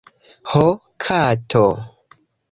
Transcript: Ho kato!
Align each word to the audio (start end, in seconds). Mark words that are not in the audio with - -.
Ho 0.51 0.63
kato! 1.05 1.63